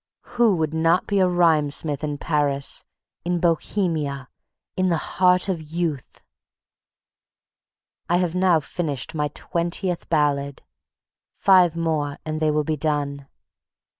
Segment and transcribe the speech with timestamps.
[0.33, 2.83] Who would not be a rhymesmith in Paris,
[3.23, 4.29] in Bohemia,
[4.75, 6.23] in the heart of youth!
[8.09, 10.63] I have now finished my twentieth ballad.
[11.35, 13.27] Five more and they will be done.